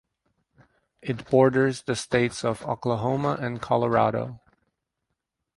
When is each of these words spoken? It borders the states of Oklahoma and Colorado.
It 1.03 1.29
borders 1.29 1.83
the 1.83 1.95
states 1.95 2.43
of 2.43 2.63
Oklahoma 2.65 3.37
and 3.39 3.61
Colorado. 3.61 4.39